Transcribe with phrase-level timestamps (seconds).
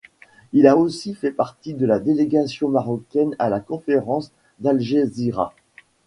[0.51, 5.53] Il a aussi fait partie de la délégation marocaine à la Conférence d'Algésiras.